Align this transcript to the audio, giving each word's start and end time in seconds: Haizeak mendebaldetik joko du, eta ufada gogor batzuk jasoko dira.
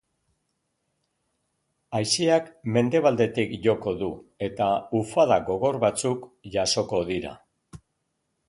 Haizeak 1.99 2.47
mendebaldetik 2.77 3.53
joko 3.67 3.95
du, 4.01 4.09
eta 4.49 4.71
ufada 5.01 5.41
gogor 5.53 5.81
batzuk 5.87 6.27
jasoko 6.57 7.07
dira. 7.13 7.37